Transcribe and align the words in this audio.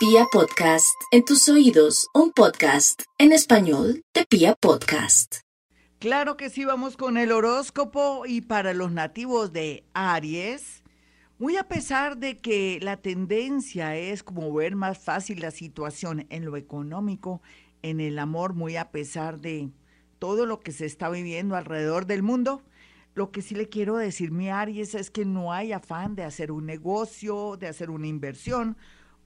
Pia 0.00 0.24
Podcast, 0.32 0.98
en 1.10 1.26
tus 1.26 1.46
oídos, 1.50 2.08
un 2.14 2.32
podcast 2.32 3.02
en 3.18 3.32
español 3.32 4.02
de 4.14 4.24
Pia 4.24 4.54
Podcast. 4.54 5.40
Claro 5.98 6.38
que 6.38 6.48
sí, 6.48 6.64
vamos 6.64 6.96
con 6.96 7.18
el 7.18 7.30
horóscopo 7.30 8.22
y 8.24 8.40
para 8.40 8.72
los 8.72 8.92
nativos 8.92 9.52
de 9.52 9.84
Aries, 9.92 10.84
muy 11.38 11.58
a 11.58 11.68
pesar 11.68 12.16
de 12.16 12.38
que 12.38 12.78
la 12.80 12.96
tendencia 12.96 13.94
es 13.94 14.22
como 14.22 14.50
ver 14.54 14.74
más 14.74 14.96
fácil 14.96 15.40
la 15.40 15.50
situación 15.50 16.26
en 16.30 16.46
lo 16.46 16.56
económico, 16.56 17.42
en 17.82 18.00
el 18.00 18.18
amor, 18.18 18.54
muy 18.54 18.76
a 18.76 18.90
pesar 18.92 19.38
de 19.38 19.68
todo 20.18 20.46
lo 20.46 20.60
que 20.60 20.72
se 20.72 20.86
está 20.86 21.10
viviendo 21.10 21.56
alrededor 21.56 22.06
del 22.06 22.22
mundo, 22.22 22.62
lo 23.12 23.30
que 23.32 23.42
sí 23.42 23.54
le 23.54 23.68
quiero 23.68 23.98
decir, 23.98 24.30
mi 24.30 24.48
Aries, 24.48 24.94
es 24.94 25.10
que 25.10 25.26
no 25.26 25.52
hay 25.52 25.72
afán 25.72 26.14
de 26.14 26.24
hacer 26.24 26.52
un 26.52 26.64
negocio, 26.64 27.58
de 27.58 27.68
hacer 27.68 27.90
una 27.90 28.06
inversión, 28.06 28.78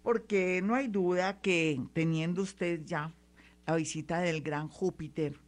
porque 0.04 0.60
no 0.62 0.74
hay 0.74 0.86
duda 0.86 1.40
que 1.40 1.80
teniendo 1.94 2.42
usted 2.42 2.82
ya 2.84 3.10
la 3.66 3.74
visita 3.74 4.20
del 4.20 4.42
gran 4.42 4.68
Júpiter 4.68 5.40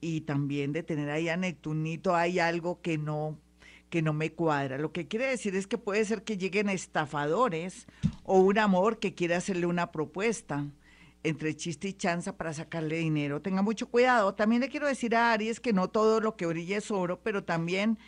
y 0.00 0.22
también 0.22 0.72
de 0.72 0.82
tener 0.82 1.10
ahí 1.10 1.28
a 1.28 1.36
Neptunito, 1.36 2.16
hay 2.16 2.38
algo 2.38 2.80
que 2.80 2.96
no 2.96 3.38
que 3.90 4.02
no 4.02 4.12
me 4.14 4.32
cuadra. 4.32 4.78
Lo 4.78 4.92
que 4.92 5.06
quiere 5.06 5.26
decir 5.26 5.54
es 5.54 5.66
que 5.66 5.76
puede 5.76 6.04
ser 6.04 6.22
que 6.22 6.38
lleguen 6.38 6.70
estafadores 6.70 7.86
o 8.22 8.38
un 8.38 8.58
amor 8.58 9.00
que 9.00 9.14
quiere 9.14 9.34
hacerle 9.34 9.66
una 9.66 9.92
propuesta 9.92 10.64
entre 11.24 11.54
chiste 11.54 11.88
y 11.88 11.92
chanza 11.92 12.36
para 12.38 12.54
sacarle 12.54 12.98
dinero. 12.98 13.42
Tenga 13.42 13.60
mucho 13.60 13.90
cuidado. 13.90 14.32
También 14.34 14.62
le 14.62 14.70
quiero 14.70 14.86
decir 14.86 15.14
a 15.14 15.32
Aries 15.32 15.60
que 15.60 15.74
no 15.74 15.88
todo 15.88 16.20
lo 16.20 16.36
que 16.36 16.46
brilla 16.46 16.78
es 16.78 16.90
oro, 16.90 17.20
pero 17.20 17.44
también 17.44 17.98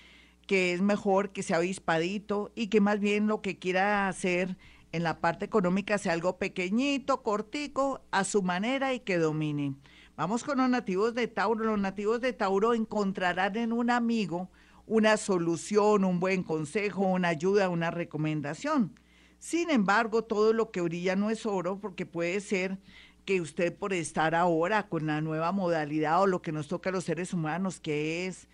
que 0.46 0.72
es 0.72 0.80
mejor 0.80 1.32
que 1.32 1.42
sea 1.42 1.58
avispadito 1.58 2.50
y 2.54 2.68
que 2.68 2.80
más 2.80 2.98
bien 2.98 3.26
lo 3.26 3.42
que 3.42 3.58
quiera 3.58 4.08
hacer 4.08 4.56
en 4.92 5.02
la 5.02 5.20
parte 5.20 5.46
económica 5.46 5.98
sea 5.98 6.12
algo 6.12 6.38
pequeñito, 6.38 7.22
cortico, 7.22 8.04
a 8.10 8.24
su 8.24 8.42
manera 8.42 8.94
y 8.94 9.00
que 9.00 9.18
domine. 9.18 9.74
Vamos 10.16 10.44
con 10.44 10.58
los 10.58 10.68
nativos 10.68 11.14
de 11.14 11.26
Tauro. 11.28 11.64
Los 11.64 11.80
nativos 11.80 12.20
de 12.20 12.34
Tauro 12.34 12.74
encontrarán 12.74 13.56
en 13.56 13.72
un 13.72 13.90
amigo 13.90 14.50
una 14.86 15.16
solución, 15.16 16.04
un 16.04 16.20
buen 16.20 16.42
consejo, 16.42 17.06
una 17.06 17.28
ayuda, 17.28 17.70
una 17.70 17.90
recomendación. 17.90 18.92
Sin 19.38 19.70
embargo, 19.70 20.22
todo 20.22 20.52
lo 20.52 20.70
que 20.70 20.82
brilla 20.82 21.16
no 21.16 21.30
es 21.30 21.46
oro 21.46 21.80
porque 21.80 22.04
puede 22.04 22.40
ser 22.40 22.78
que 23.24 23.40
usted 23.40 23.74
por 23.74 23.92
estar 23.92 24.34
ahora 24.34 24.88
con 24.88 25.06
la 25.06 25.20
nueva 25.20 25.52
modalidad 25.52 26.20
o 26.20 26.26
lo 26.26 26.42
que 26.42 26.52
nos 26.52 26.68
toca 26.68 26.90
a 26.90 26.92
los 26.92 27.04
seres 27.04 27.32
humanos, 27.32 27.80
que 27.80 28.26
es 28.26 28.48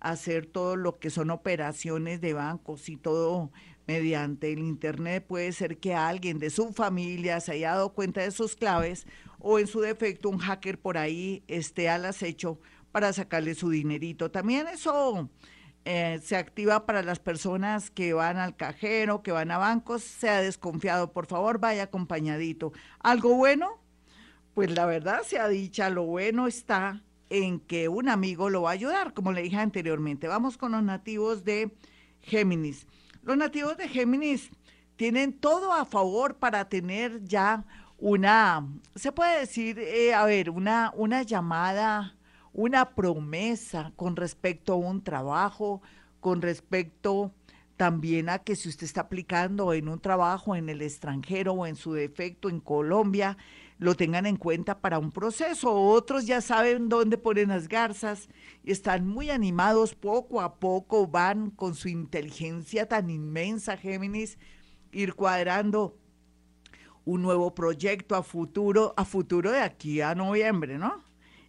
hacer 0.00 0.46
todo 0.46 0.76
lo 0.76 0.98
que 0.98 1.10
son 1.10 1.30
operaciones 1.30 2.20
de 2.20 2.34
bancos 2.34 2.88
y 2.88 2.96
todo 2.96 3.50
mediante 3.86 4.52
el 4.52 4.60
Internet, 4.60 5.26
puede 5.26 5.52
ser 5.52 5.78
que 5.78 5.94
alguien 5.94 6.38
de 6.38 6.50
su 6.50 6.72
familia 6.72 7.40
se 7.40 7.52
haya 7.52 7.72
dado 7.72 7.92
cuenta 7.92 8.22
de 8.22 8.30
sus 8.30 8.56
claves 8.56 9.06
o 9.38 9.58
en 9.58 9.66
su 9.66 9.80
defecto 9.80 10.30
un 10.30 10.38
hacker 10.38 10.78
por 10.78 10.96
ahí 10.96 11.44
esté 11.48 11.88
al 11.88 12.06
acecho 12.06 12.58
para 12.92 13.12
sacarle 13.12 13.54
su 13.54 13.70
dinerito. 13.70 14.30
También 14.30 14.66
eso 14.68 15.28
eh, 15.84 16.18
se 16.22 16.36
activa 16.36 16.86
para 16.86 17.02
las 17.02 17.18
personas 17.18 17.90
que 17.90 18.14
van 18.14 18.38
al 18.38 18.56
cajero, 18.56 19.22
que 19.22 19.32
van 19.32 19.50
a 19.50 19.58
bancos, 19.58 20.02
sea 20.02 20.40
desconfiado, 20.40 21.12
por 21.12 21.26
favor 21.26 21.58
vaya 21.58 21.84
acompañadito. 21.84 22.72
¿Algo 23.00 23.34
bueno? 23.34 23.82
Pues 24.54 24.70
la 24.70 24.86
verdad 24.86 25.22
sea 25.24 25.48
dicha, 25.48 25.90
lo 25.90 26.04
bueno 26.04 26.46
está 26.46 27.02
en 27.28 27.60
que 27.60 27.88
un 27.88 28.08
amigo 28.08 28.48
lo 28.48 28.62
va 28.62 28.70
a 28.70 28.74
ayudar, 28.74 29.12
como 29.12 29.32
le 29.32 29.42
dije 29.42 29.56
anteriormente. 29.56 30.28
Vamos 30.28 30.56
con 30.56 30.72
los 30.72 30.82
nativos 30.82 31.44
de 31.44 31.76
Géminis. 32.20 32.86
Los 33.24 33.38
nativos 33.38 33.78
de 33.78 33.88
Géminis 33.88 34.50
tienen 34.96 35.32
todo 35.32 35.72
a 35.72 35.86
favor 35.86 36.36
para 36.36 36.68
tener 36.68 37.24
ya 37.24 37.64
una, 37.96 38.68
se 38.94 39.12
puede 39.12 39.40
decir, 39.40 39.78
eh, 39.78 40.12
a 40.12 40.26
ver, 40.26 40.50
una, 40.50 40.92
una 40.94 41.22
llamada, 41.22 42.16
una 42.52 42.94
promesa 42.94 43.92
con 43.96 44.14
respecto 44.14 44.74
a 44.74 44.76
un 44.76 45.02
trabajo, 45.02 45.80
con 46.20 46.42
respecto 46.42 47.32
también 47.78 48.28
a 48.28 48.40
que 48.40 48.56
si 48.56 48.68
usted 48.68 48.84
está 48.84 49.02
aplicando 49.02 49.72
en 49.72 49.88
un 49.88 50.00
trabajo 50.00 50.54
en 50.54 50.68
el 50.68 50.82
extranjero 50.82 51.54
o 51.54 51.66
en 51.66 51.76
su 51.76 51.94
defecto 51.94 52.50
en 52.50 52.60
Colombia, 52.60 53.38
lo 53.78 53.94
tengan 53.94 54.26
en 54.26 54.36
cuenta 54.36 54.80
para 54.80 54.98
un 54.98 55.10
proceso. 55.10 55.72
Otros 55.72 56.26
ya 56.26 56.40
saben 56.40 56.88
dónde 56.88 57.18
ponen 57.18 57.48
las 57.48 57.68
garzas 57.68 58.28
y 58.62 58.72
están 58.72 59.06
muy 59.06 59.30
animados, 59.30 59.94
poco 59.94 60.40
a 60.40 60.56
poco 60.58 61.06
van 61.06 61.50
con 61.50 61.74
su 61.74 61.88
inteligencia 61.88 62.86
tan 62.88 63.10
inmensa, 63.10 63.76
Géminis, 63.76 64.38
ir 64.92 65.14
cuadrando 65.14 65.98
un 67.04 67.22
nuevo 67.22 67.54
proyecto 67.54 68.16
a 68.16 68.22
futuro, 68.22 68.94
a 68.96 69.04
futuro 69.04 69.50
de 69.50 69.60
aquí 69.60 70.00
a 70.00 70.14
noviembre, 70.14 70.78
¿no? 70.78 71.04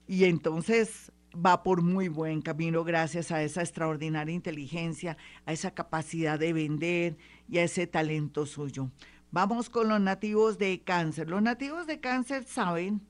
Y 0.07 0.25
entonces 0.25 1.11
va 1.35 1.63
por 1.63 1.81
muy 1.81 2.07
buen 2.07 2.41
camino 2.41 2.83
gracias 2.83 3.31
a 3.31 3.43
esa 3.43 3.61
extraordinaria 3.61 4.33
inteligencia, 4.33 5.17
a 5.45 5.53
esa 5.53 5.71
capacidad 5.73 6.39
de 6.39 6.53
vender 6.53 7.17
y 7.49 7.57
a 7.57 7.63
ese 7.63 7.87
talento 7.87 8.45
suyo. 8.45 8.89
Vamos 9.35 9.69
con 9.69 9.89
los 9.89 9.99
nativos 9.99 10.57
de 10.59 10.81
cáncer. 10.81 11.29
Los 11.29 11.41
nativos 11.41 11.87
de 11.87 11.99
cáncer 11.99 12.45
saben 12.45 13.01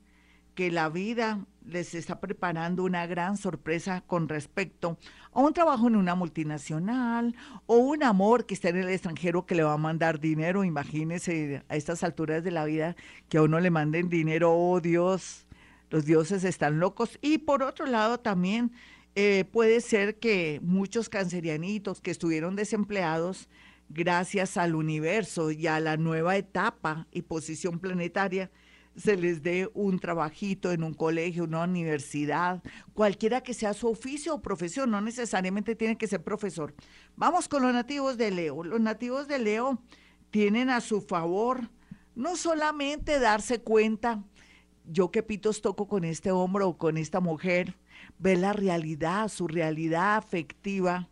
que 0.56 0.72
la 0.72 0.88
vida 0.88 1.46
les 1.64 1.94
está 1.94 2.18
preparando 2.18 2.82
una 2.82 3.06
gran 3.06 3.36
sorpresa 3.36 4.02
con 4.08 4.28
respecto 4.28 4.98
a 5.30 5.40
un 5.40 5.52
trabajo 5.52 5.86
en 5.86 5.94
una 5.94 6.16
multinacional 6.16 7.36
o 7.66 7.76
un 7.76 8.02
amor 8.02 8.44
que 8.44 8.54
está 8.54 8.70
en 8.70 8.78
el 8.78 8.88
extranjero 8.88 9.46
que 9.46 9.54
le 9.54 9.62
va 9.62 9.74
a 9.74 9.78
mandar 9.78 10.18
dinero. 10.18 10.64
Imagínense 10.64 11.62
a 11.68 11.76
estas 11.76 12.02
alturas 12.02 12.42
de 12.42 12.50
la 12.50 12.64
vida 12.64 12.96
que 13.28 13.38
a 13.38 13.42
uno 13.42 13.60
le 13.60 13.70
manden 13.70 14.08
dinero, 14.08 14.52
oh 14.52 14.80
Dios, 14.80 15.46
los 15.90 16.06
dioses 16.06 16.42
están 16.42 16.80
locos. 16.80 17.20
Y 17.22 17.38
por 17.38 17.62
otro 17.62 17.86
lado 17.86 18.18
también 18.18 18.72
eh, 19.14 19.44
puede 19.52 19.80
ser 19.80 20.18
que 20.18 20.58
muchos 20.60 21.08
cancerianitos 21.08 22.00
que 22.00 22.10
estuvieron 22.10 22.56
desempleados 22.56 23.48
gracias 23.88 24.56
al 24.56 24.74
universo 24.74 25.50
y 25.50 25.66
a 25.66 25.80
la 25.80 25.96
nueva 25.96 26.36
etapa 26.36 27.06
y 27.12 27.22
posición 27.22 27.78
planetaria, 27.78 28.50
se 28.96 29.16
les 29.16 29.42
dé 29.42 29.68
un 29.74 29.98
trabajito 29.98 30.72
en 30.72 30.82
un 30.82 30.94
colegio, 30.94 31.44
una 31.44 31.64
universidad, 31.64 32.62
cualquiera 32.94 33.42
que 33.42 33.54
sea 33.54 33.74
su 33.74 33.88
oficio 33.88 34.34
o 34.34 34.42
profesión, 34.42 34.90
no 34.90 35.00
necesariamente 35.00 35.74
tiene 35.74 35.98
que 35.98 36.06
ser 36.06 36.22
profesor. 36.22 36.74
Vamos 37.14 37.48
con 37.48 37.62
los 37.62 37.72
nativos 37.72 38.16
de 38.16 38.30
Leo. 38.30 38.64
Los 38.64 38.80
nativos 38.80 39.28
de 39.28 39.38
Leo 39.38 39.82
tienen 40.30 40.70
a 40.70 40.80
su 40.80 41.02
favor 41.02 41.70
no 42.14 42.36
solamente 42.36 43.20
darse 43.20 43.60
cuenta, 43.60 44.24
yo 44.86 45.10
que 45.10 45.22
pitos 45.22 45.60
toco 45.60 45.86
con 45.86 46.04
este 46.04 46.30
hombre 46.30 46.64
o 46.64 46.78
con 46.78 46.96
esta 46.96 47.20
mujer, 47.20 47.76
ver 48.18 48.38
la 48.38 48.54
realidad, 48.54 49.28
su 49.28 49.46
realidad 49.46 50.16
afectiva, 50.16 51.10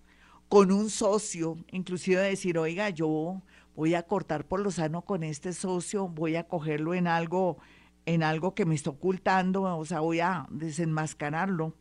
con 0.55 0.71
un 0.71 0.89
socio, 0.89 1.59
inclusive 1.73 2.23
decir, 2.23 2.59
oiga, 2.59 2.89
yo 2.89 3.43
voy 3.75 3.97
a 3.97 4.05
cortar 4.05 4.47
por 4.47 4.61
lo 4.61 4.71
sano 4.71 5.03
con 5.03 5.25
este 5.25 5.53
socio, 5.53 6.07
voy 6.07 6.37
a 6.37 6.47
cogerlo 6.47 6.95
en 6.95 7.09
algo, 7.09 7.59
en 8.07 8.23
algo 8.23 8.55
que 8.55 8.65
me 8.65 8.77
está 8.77 8.91
ocultando, 8.91 9.63
o 9.63 9.85
sea, 9.85 9.99
voy 9.99 10.21
a 10.21 10.47
desenmascararlo. 10.51 11.75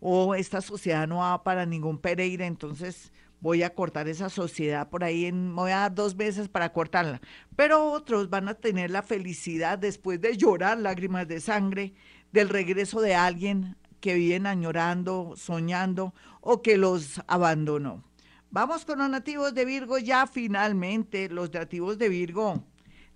O 0.00 0.34
esta 0.34 0.60
sociedad 0.60 1.08
no 1.08 1.20
va 1.20 1.42
para 1.42 1.64
ningún 1.64 1.96
Pereira, 1.96 2.44
entonces 2.44 3.14
voy 3.40 3.62
a 3.62 3.74
cortar 3.74 4.08
esa 4.08 4.28
sociedad 4.28 4.90
por 4.90 5.04
ahí, 5.04 5.24
en, 5.24 5.56
voy 5.56 5.70
a 5.70 5.78
dar 5.78 5.94
dos 5.94 6.14
veces 6.14 6.50
para 6.50 6.70
cortarla. 6.74 7.22
Pero 7.56 7.92
otros 7.92 8.28
van 8.28 8.48
a 8.48 8.54
tener 8.56 8.90
la 8.90 9.02
felicidad 9.02 9.78
después 9.78 10.20
de 10.20 10.36
llorar 10.36 10.76
lágrimas 10.76 11.26
de 11.28 11.40
sangre 11.40 11.94
del 12.32 12.50
regreso 12.50 13.00
de 13.00 13.14
alguien 13.14 13.78
que 14.00 14.16
vienen 14.16 14.48
añorando, 14.48 15.32
soñando 15.34 16.12
o 16.42 16.60
que 16.60 16.76
los 16.76 17.22
abandonó. 17.26 18.04
Vamos 18.50 18.86
con 18.86 18.98
los 18.98 19.10
nativos 19.10 19.52
de 19.52 19.66
Virgo 19.66 19.98
ya 19.98 20.26
finalmente. 20.26 21.28
Los 21.28 21.52
nativos 21.52 21.98
de 21.98 22.08
Virgo 22.08 22.64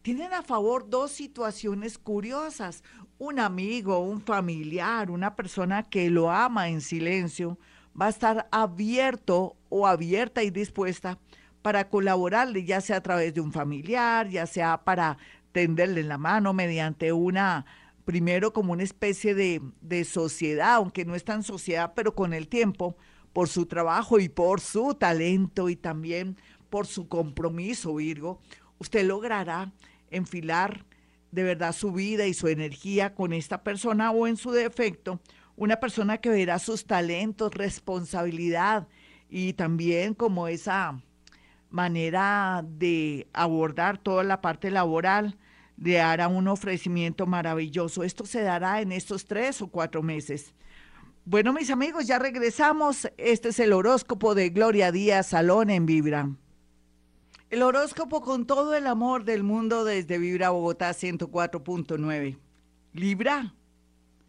tienen 0.02 0.34
a 0.34 0.42
favor 0.42 0.90
dos 0.90 1.10
situaciones 1.10 1.96
curiosas. 1.96 2.84
Un 3.16 3.38
amigo, 3.38 4.00
un 4.00 4.20
familiar, 4.20 5.10
una 5.10 5.34
persona 5.34 5.84
que 5.84 6.10
lo 6.10 6.30
ama 6.30 6.68
en 6.68 6.82
silencio, 6.82 7.58
va 7.98 8.06
a 8.06 8.10
estar 8.10 8.46
abierto 8.52 9.56
o 9.70 9.86
abierta 9.86 10.42
y 10.42 10.50
dispuesta 10.50 11.18
para 11.62 11.88
colaborarle, 11.88 12.64
ya 12.64 12.82
sea 12.82 12.96
a 12.96 13.02
través 13.02 13.32
de 13.32 13.40
un 13.40 13.52
familiar, 13.52 14.28
ya 14.28 14.46
sea 14.46 14.84
para 14.84 15.16
tenderle 15.52 16.02
la 16.02 16.18
mano 16.18 16.52
mediante 16.52 17.10
una, 17.12 17.64
primero 18.04 18.52
como 18.52 18.74
una 18.74 18.82
especie 18.82 19.34
de, 19.34 19.62
de 19.80 20.04
sociedad, 20.04 20.74
aunque 20.74 21.06
no 21.06 21.14
es 21.14 21.24
tan 21.24 21.42
sociedad, 21.42 21.94
pero 21.94 22.14
con 22.14 22.34
el 22.34 22.48
tiempo 22.48 22.98
por 23.32 23.48
su 23.48 23.66
trabajo 23.66 24.18
y 24.18 24.28
por 24.28 24.60
su 24.60 24.94
talento 24.94 25.68
y 25.68 25.76
también 25.76 26.36
por 26.70 26.86
su 26.86 27.08
compromiso, 27.08 27.94
Virgo, 27.96 28.40
usted 28.78 29.06
logrará 29.06 29.72
enfilar 30.10 30.84
de 31.30 31.42
verdad 31.42 31.72
su 31.72 31.92
vida 31.92 32.26
y 32.26 32.34
su 32.34 32.48
energía 32.48 33.14
con 33.14 33.32
esta 33.32 33.62
persona 33.62 34.10
o 34.10 34.26
en 34.26 34.36
su 34.36 34.50
defecto, 34.50 35.20
una 35.56 35.80
persona 35.80 36.18
que 36.18 36.28
verá 36.28 36.58
sus 36.58 36.86
talentos, 36.86 37.54
responsabilidad 37.54 38.88
y 39.28 39.54
también 39.54 40.14
como 40.14 40.48
esa 40.48 41.00
manera 41.70 42.64
de 42.66 43.26
abordar 43.32 43.98
toda 43.98 44.24
la 44.24 44.40
parte 44.40 44.70
laboral 44.70 45.38
le 45.78 46.00
hará 46.00 46.28
un 46.28 46.48
ofrecimiento 46.48 47.26
maravilloso. 47.26 48.04
Esto 48.04 48.26
se 48.26 48.42
dará 48.42 48.80
en 48.82 48.92
estos 48.92 49.26
tres 49.26 49.62
o 49.62 49.68
cuatro 49.68 50.02
meses. 50.02 50.54
Bueno, 51.24 51.52
mis 51.52 51.70
amigos, 51.70 52.08
ya 52.08 52.18
regresamos. 52.18 53.08
Este 53.16 53.50
es 53.50 53.60
el 53.60 53.72
horóscopo 53.72 54.34
de 54.34 54.50
Gloria 54.50 54.90
Díaz 54.90 55.28
Salón 55.28 55.70
en 55.70 55.86
Vibra. 55.86 56.28
El 57.48 57.62
horóscopo 57.62 58.22
con 58.22 58.44
todo 58.44 58.74
el 58.74 58.88
amor 58.88 59.22
del 59.22 59.44
mundo 59.44 59.84
desde 59.84 60.18
Vibra 60.18 60.50
Bogotá 60.50 60.90
104.9. 60.90 62.38
Libra, 62.92 63.54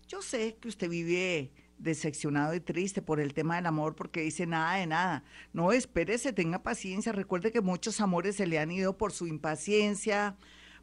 yo 0.08 0.22
sé 0.22 0.56
que 0.62 0.68
usted 0.68 0.88
vive 0.88 1.52
decepcionado 1.80 2.54
y 2.54 2.60
triste 2.60 3.02
por 3.02 3.20
el 3.20 3.34
tema 3.34 3.56
del 3.56 3.66
amor 3.66 3.96
porque 3.96 4.22
dice 4.22 4.46
nada 4.46 4.76
de 4.76 4.86
nada. 4.86 5.24
No, 5.52 5.72
espérese, 5.72 6.32
tenga 6.32 6.62
paciencia. 6.62 7.12
Recuerde 7.12 7.52
que 7.52 7.62
muchos 7.62 8.02
amores 8.02 8.36
se 8.36 8.46
le 8.46 8.60
han 8.60 8.70
ido 8.70 9.00
por 9.00 9.14
su 9.14 9.26
impaciencia, 9.26 10.38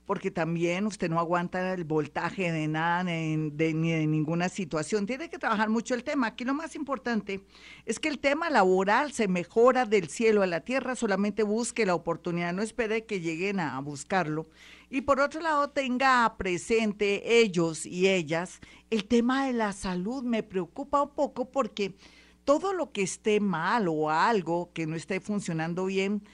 porque 0.07 0.31
también 0.31 0.87
usted 0.87 1.09
no 1.09 1.19
aguanta 1.19 1.73
el 1.73 1.85
voltaje 1.85 2.51
de 2.51 2.67
nada, 2.67 3.05
ni 3.05 3.51
de, 3.51 3.73
ninguna 3.73 4.49
situación. 4.49 5.07
Tiene 5.07 5.31
que 5.31 5.39
trabajar 5.39 5.69
mucho 5.69 5.95
el 5.95 6.03
tema. 6.03 6.29
Aquí 6.29 6.45
lo 6.45 6.55
más 6.55 6.75
importante 6.75 7.45
es 7.87 8.01
que 8.01 8.09
el 8.09 8.19
tema 8.19 8.51
laboral 8.51 9.13
se 9.13 9.29
mejora 9.29 9.85
del 9.85 10.09
cielo 10.09 10.43
a 10.43 10.47
la 10.47 10.61
tierra, 10.61 10.97
solamente 10.97 11.43
busque 11.43 11.87
la 11.87 11.95
oportunidad, 11.95 12.53
no 12.53 12.63
espere 12.63 13.07
que 13.07 13.21
lleguen 13.21 13.61
a 13.61 13.79
buscarlo. 13.81 14.49
Y 14.89 15.03
por 15.03 15.21
otro 15.21 15.41
lado, 15.41 15.71
tenga 15.71 16.37
presente 16.37 17.41
ellos 17.41 17.87
y 17.87 18.09
ellas 18.09 18.61
el 18.91 19.05
tema 19.07 19.47
de 19.47 19.53
la 19.53 19.73
salud. 19.73 20.25
Me 20.25 20.43
preocupa 20.43 21.03
un 21.03 21.15
poco 21.15 21.51
porque 21.51 21.95
todo 22.45 22.73
lo 22.73 22.91
que 22.91 23.03
esté 23.03 23.39
mal 23.39 23.87
o 23.87 24.11
algo 24.11 24.73
que 24.73 24.89
no 24.89 24.97
esté 24.97 25.21
funcionando 25.21 25.85
bien, 25.85 26.25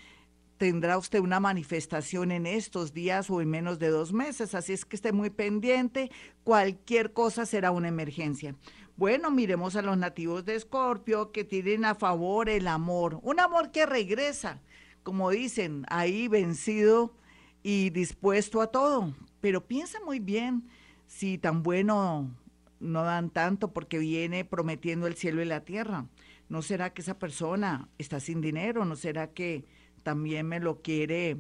tendrá 0.57 0.99
usted 0.99 1.21
una 1.21 1.41
manifestación 1.41 2.31
en 2.31 2.47
estos 2.47 2.93
días 2.93 3.31
o 3.31 3.41
en 3.41 3.51
menos 3.51 3.79
de 3.79 3.89
dos 3.89 4.13
meses, 4.13 4.55
así 4.55 4.73
es 4.73 4.85
que 4.85 4.97
esté 4.97 5.13
muy 5.13 5.31
pendiente, 5.31 6.11
cualquier 6.45 7.13
cosa 7.13 7.47
será 7.47 7.71
una 7.71 7.89
emergencia. 7.89 8.55
Bueno, 8.97 9.31
miremos 9.31 9.77
a 9.77 9.83
los 9.83 9.99
nativos 9.99 10.45
de 10.45 10.55
Escorpio 10.55 11.31
que 11.31 11.45
tienen 11.45 11.85
a 11.85 11.95
favor 11.95 12.49
el 12.49 12.67
amor, 12.67 13.21
un 13.23 13.41
amor 13.41 13.71
que 13.71 13.85
regresa, 13.85 14.63
como 15.03 15.31
dicen, 15.31 15.85
ahí 15.89 16.29
vencido 16.29 17.15
y 17.63 17.91
dispuesto 17.91 18.61
a 18.61 18.69
todo, 18.69 19.15
pero 19.41 19.67
piensa 19.67 19.99
muy 20.05 20.19
bien 20.19 20.69
si 21.07 21.37
tan 21.39 21.63
bueno 21.63 22.35
no 22.81 23.03
dan 23.05 23.31
tanto 23.31 23.73
porque 23.73 23.99
viene 23.99 24.45
prometiendo 24.45 25.07
el 25.07 25.17
cielo 25.17 25.43
y 25.43 25.47
la 25.47 25.65
tierra. 25.65 26.07
¿No 26.49 26.63
será 26.63 26.93
que 26.93 27.03
esa 27.03 27.19
persona 27.19 27.89
está 27.99 28.21
sin 28.21 28.41
dinero? 28.41 28.85
¿No 28.85 28.97
será 28.97 29.33
que 29.33 29.65
también 30.07 30.47
me 30.47 30.61
lo 30.61 30.83
quiere 30.83 31.39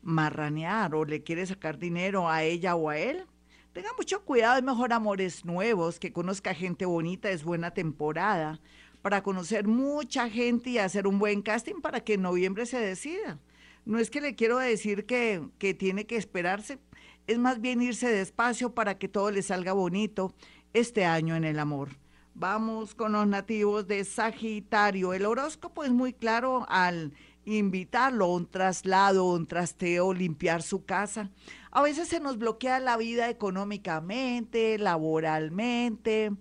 marranear 0.00 0.94
o 0.94 1.04
le 1.04 1.22
quiere 1.22 1.44
sacar 1.44 1.78
dinero 1.78 2.30
a 2.30 2.44
ella 2.44 2.74
o 2.74 2.88
a 2.88 2.96
él. 2.96 3.26
Tenga 3.74 3.90
mucho 3.94 4.24
cuidado, 4.24 4.56
es 4.56 4.64
mejor 4.64 4.94
amores 4.94 5.44
nuevos, 5.44 6.00
que 6.00 6.14
conozca 6.14 6.54
gente 6.54 6.86
bonita, 6.86 7.28
es 7.28 7.44
buena 7.44 7.72
temporada 7.72 8.58
para 9.02 9.22
conocer 9.22 9.66
mucha 9.66 10.30
gente 10.30 10.70
y 10.70 10.78
hacer 10.78 11.06
un 11.06 11.18
buen 11.18 11.42
casting 11.42 11.82
para 11.82 12.00
que 12.00 12.14
en 12.14 12.22
noviembre 12.22 12.64
se 12.64 12.78
decida. 12.78 13.38
No 13.84 13.98
es 13.98 14.08
que 14.08 14.22
le 14.22 14.34
quiero 14.34 14.56
decir 14.56 15.04
que, 15.04 15.42
que 15.58 15.74
tiene 15.74 16.06
que 16.06 16.16
esperarse, 16.16 16.78
es 17.26 17.38
más 17.38 17.60
bien 17.60 17.82
irse 17.82 18.08
despacio 18.08 18.74
para 18.74 18.96
que 18.96 19.08
todo 19.08 19.30
le 19.30 19.42
salga 19.42 19.74
bonito 19.74 20.32
este 20.72 21.04
año 21.04 21.36
en 21.36 21.44
el 21.44 21.58
amor. 21.58 21.90
Vamos 22.32 22.94
con 22.94 23.12
los 23.12 23.26
nativos 23.26 23.86
de 23.86 24.04
Sagitario. 24.04 25.12
El 25.12 25.26
horóscopo 25.26 25.84
es 25.84 25.90
muy 25.90 26.14
claro 26.14 26.64
al 26.70 27.12
invitarlo 27.46 28.24
a 28.24 28.34
un 28.34 28.46
traslado, 28.46 29.24
un 29.24 29.46
trasteo, 29.46 30.12
limpiar 30.12 30.62
su 30.62 30.84
casa. 30.84 31.30
A 31.70 31.80
veces 31.80 32.08
se 32.08 32.20
nos 32.20 32.38
bloquea 32.38 32.80
la 32.80 32.96
vida 32.96 33.30
económicamente, 33.30 34.78
laboralmente, 34.78 36.32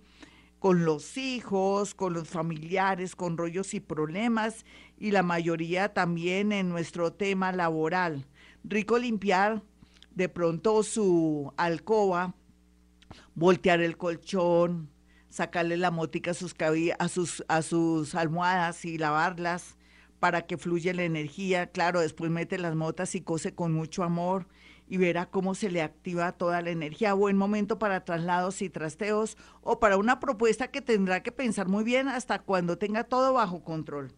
con 0.59 0.83
los 0.83 1.17
hijos, 1.17 1.93
con 1.93 2.13
los 2.13 2.27
familiares, 2.27 3.15
con 3.15 3.37
rollos 3.37 3.73
y 3.75 3.79
problemas, 3.79 4.65
y 4.97 5.11
la 5.11 5.21
mayoría 5.21 5.93
también 5.93 6.51
en 6.51 6.69
nuestro 6.69 7.13
tema 7.13 7.51
laboral. 7.51 8.25
Rico 8.63 8.97
limpiar 8.97 9.61
de 10.15 10.27
pronto 10.27 10.81
su 10.81 11.53
alcoba, 11.55 12.33
voltear 13.35 13.81
el 13.81 13.95
colchón, 13.95 14.89
sacarle 15.29 15.77
la 15.77 15.91
mótica 15.91 16.31
a 16.31 16.33
sus, 16.33 16.55
a 16.97 17.07
sus, 17.09 17.43
a 17.47 17.61
sus 17.61 18.15
almohadas 18.15 18.85
y 18.85 18.97
lavarlas 18.97 19.77
para 20.25 20.47
que 20.47 20.57
fluya 20.57 20.91
la 20.91 21.03
energía. 21.03 21.67
Claro, 21.67 21.99
después 21.99 22.31
mete 22.31 22.57
las 22.57 22.73
motas 22.73 23.13
y 23.13 23.21
cose 23.21 23.53
con 23.53 23.73
mucho 23.73 24.01
amor 24.01 24.47
y 24.87 24.97
verá 24.97 25.27
cómo 25.27 25.53
se 25.53 25.69
le 25.69 25.83
activa 25.83 26.31
toda 26.31 26.63
la 26.63 26.71
energía. 26.71 27.13
Buen 27.13 27.37
momento 27.37 27.77
para 27.77 28.03
traslados 28.03 28.63
y 28.63 28.71
trasteos 28.71 29.37
o 29.61 29.79
para 29.79 29.97
una 29.97 30.19
propuesta 30.19 30.71
que 30.71 30.81
tendrá 30.81 31.21
que 31.21 31.31
pensar 31.31 31.67
muy 31.67 31.83
bien 31.83 32.07
hasta 32.07 32.39
cuando 32.39 32.79
tenga 32.79 33.03
todo 33.03 33.33
bajo 33.33 33.63
control. 33.63 34.13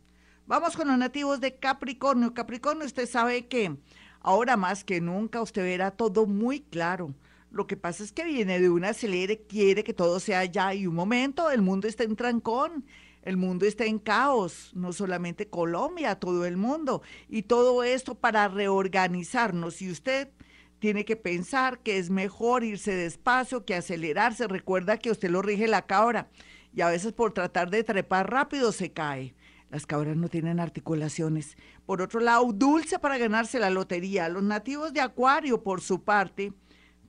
Vamos 0.46 0.78
con 0.78 0.88
los 0.88 0.98
nativos 0.98 1.42
de 1.42 1.56
Capricornio. 1.56 2.34
Capricornio, 2.34 2.86
usted 2.86 3.06
sabe 3.06 3.48
que 3.48 3.76
ahora 4.22 4.56
más 4.56 4.86
que 4.86 5.02
nunca 5.02 5.42
usted 5.42 5.64
verá 5.64 5.92
todo 5.92 6.26
muy 6.26 6.62
claro. 6.62 7.14
Lo 7.52 7.68
que 7.68 7.76
pasa 7.76 8.02
es 8.06 8.14
que 8.14 8.24
viene 8.24 8.62
de 8.62 8.70
un 8.70 8.86
acelere, 8.86 9.42
quiere 9.42 9.84
que 9.84 9.94
todo 9.94 10.22
sea 10.22 10.46
ya 10.46 10.74
y 10.74 10.88
un 10.88 10.96
momento, 10.96 11.52
el 11.52 11.62
mundo 11.62 11.86
está 11.86 12.06
en 12.06 12.16
trancón 12.16 12.86
el 13.28 13.36
mundo 13.36 13.66
está 13.66 13.84
en 13.84 14.00
caos, 14.00 14.72
no 14.74 14.94
solamente 14.94 15.50
Colombia, 15.50 16.16
todo 16.16 16.46
el 16.46 16.56
mundo. 16.56 17.02
Y 17.28 17.44
todo 17.44 17.84
esto 17.84 18.16
para 18.16 18.48
reorganizarnos. 18.48 19.82
Y 19.82 19.92
usted 19.92 20.30
tiene 20.80 21.04
que 21.04 21.18
pensar 21.18 21.80
que 21.80 21.98
es 21.98 22.10
mejor 22.10 22.64
irse 22.64 22.96
despacio 22.96 23.66
que 23.66 23.76
acelerarse. 23.76 24.48
Recuerda 24.48 24.98
que 24.98 25.12
usted 25.12 25.30
lo 25.30 25.42
rige 25.42 25.68
la 25.68 25.86
cabra 25.86 26.30
y 26.74 26.80
a 26.80 26.88
veces 26.88 27.12
por 27.12 27.34
tratar 27.34 27.70
de 27.70 27.84
trepar 27.84 28.32
rápido 28.32 28.72
se 28.72 28.94
cae. 28.94 29.36
Las 29.70 29.86
cabras 29.86 30.16
no 30.16 30.30
tienen 30.30 30.62
articulaciones. 30.62 31.58
Por 31.86 32.02
otro 32.02 32.22
lado, 32.22 32.54
dulce 32.54 32.98
para 32.98 33.18
ganarse 33.18 33.60
la 33.60 33.70
lotería. 33.70 34.30
Los 34.30 34.44
nativos 34.44 34.94
de 34.94 35.02
Acuario, 35.02 35.64
por 35.64 35.82
su 35.82 36.02
parte, 36.02 36.54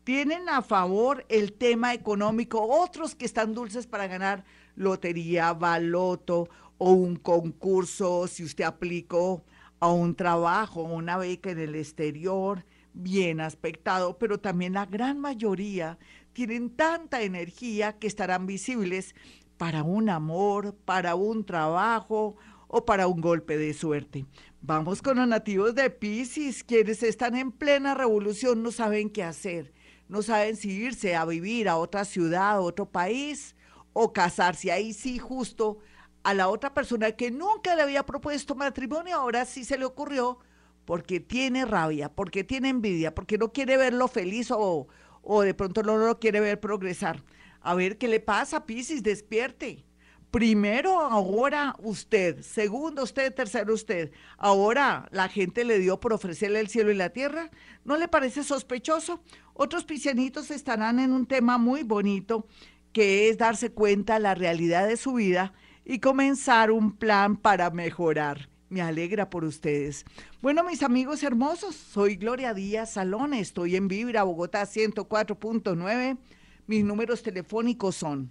tienen 0.09 0.49
a 0.49 0.63
favor 0.63 1.27
el 1.29 1.53
tema 1.53 1.93
económico. 1.93 2.63
Otros 2.63 3.15
que 3.15 3.27
están 3.27 3.53
dulces 3.53 3.87
para 3.87 4.07
ganar 4.07 4.43
lotería, 4.75 5.53
baloto 5.53 6.49
o 6.79 6.93
un 6.93 7.17
concurso, 7.17 8.27
si 8.27 8.43
usted 8.43 8.65
aplicó 8.65 9.45
a 9.81 9.93
un 9.93 10.15
trabajo, 10.15 10.81
una 10.81 11.19
beca 11.19 11.51
en 11.51 11.59
el 11.59 11.75
exterior, 11.75 12.65
bien 12.95 13.43
aspectado, 13.43 14.17
pero 14.17 14.41
también 14.41 14.73
la 14.73 14.87
gran 14.87 15.21
mayoría 15.21 15.99
tienen 16.33 16.71
tanta 16.71 17.21
energía 17.21 17.99
que 17.99 18.07
estarán 18.07 18.47
visibles 18.47 19.15
para 19.59 19.83
un 19.83 20.09
amor, 20.09 20.75
para 20.87 21.17
un 21.17 21.45
trabajo 21.45 22.39
o 22.67 22.87
para 22.87 23.09
un 23.09 23.21
golpe 23.21 23.59
de 23.59 23.75
suerte. 23.75 24.25
Vamos 24.63 25.03
con 25.03 25.19
los 25.19 25.29
nativos 25.29 25.75
de 25.75 25.91
Pisces, 25.91 26.65
quienes 26.65 27.03
están 27.03 27.37
en 27.37 27.53
plena 27.53 27.95
revolución, 27.95 28.63
no 28.63 28.73
saben 28.73 29.11
qué 29.11 29.23
hacer, 29.23 29.75
no 30.09 30.23
saben 30.23 30.57
si 30.57 30.71
irse 30.71 31.15
a 31.15 31.25
vivir 31.25 31.69
a 31.69 31.77
otra 31.77 32.05
ciudad, 32.05 32.51
a 32.51 32.61
otro 32.61 32.87
país 32.87 33.55
o 33.93 34.13
casarse. 34.13 34.73
Ahí 34.73 34.93
sí, 34.93 35.19
justo 35.19 35.79
a 36.23 36.35
la 36.35 36.49
otra 36.49 36.75
persona 36.75 37.13
que 37.13 37.31
nunca 37.31 37.75
le 37.75 37.83
había 37.83 38.05
propuesto 38.05 38.55
matrimonio, 38.55 39.17
ahora 39.17 39.45
sí 39.45 39.65
se 39.65 39.79
le 39.79 39.85
ocurrió 39.85 40.39
porque 40.85 41.21
tiene 41.21 41.67
rabia, 41.67 42.09
porque 42.15 42.45
tiene 42.45 42.71
envidia, 42.71 43.15
porque 43.15 43.37
no 43.37 43.53
quiere 43.53 43.77
verlo 43.77 44.09
feliz 44.09 44.51
o, 44.51 44.89
o 45.23 45.43
de 45.43 45.55
pronto 45.55 45.83
no 45.83 45.99
lo 45.99 46.19
quiere 46.19 46.41
ver 46.41 46.61
progresar. 46.61 47.23
A 47.61 47.75
ver 47.75 47.99
qué 47.99 48.09
le 48.09 48.21
pasa, 48.21 48.65
Piscis, 48.65 49.03
despierte. 49.03 49.85
Primero, 50.31 51.01
ahora 51.01 51.75
usted. 51.79 52.43
Segundo, 52.43 53.03
usted. 53.03 53.35
Tercero, 53.35 53.73
usted. 53.73 54.13
Ahora 54.37 55.09
la 55.11 55.29
gente 55.29 55.65
le 55.65 55.79
dio 55.79 56.01
por 56.01 56.13
ofrecerle 56.13 56.61
el 56.61 56.69
cielo 56.69 56.91
y 56.91 56.97
la 56.97 57.11
tierra. 57.11 57.51
¿No 57.85 57.97
le 57.97 58.09
parece 58.09 58.45
sospechoso? 58.45 59.23
Otros 59.55 59.85
piscianitos 59.85 60.51
estarán 60.51 60.99
en 60.99 61.13
un 61.13 61.27
tema 61.27 61.57
muy 61.57 61.83
bonito 61.83 62.47
que 62.93 63.29
es 63.29 63.39
darse 63.39 63.71
cuenta 63.71 64.15
de 64.15 64.21
la 64.21 64.35
realidad 64.35 64.87
de 64.87 64.97
su 64.97 65.15
vida 65.15 65.55
y 65.85 66.01
comenzar 66.01 66.71
un 66.71 66.93
plan 66.93 67.37
para 67.37 67.71
mejorar. 67.71 68.51
Me 68.69 68.83
alegra 68.83 69.31
por 69.31 69.45
ustedes. 69.45 70.05
Bueno, 70.43 70.63
mis 70.63 70.83
amigos 70.83 71.23
hermosos, 71.23 71.75
soy 71.75 72.17
Gloria 72.17 72.53
Díaz 72.53 72.93
Salón, 72.93 73.33
estoy 73.33 73.77
en 73.77 73.89
Vibra, 73.89 74.25
Bogotá 74.25 74.65
104.9. 74.65 76.19
Mis 76.67 76.85
números 76.85 77.23
telefónicos 77.23 77.97
son 77.97 78.31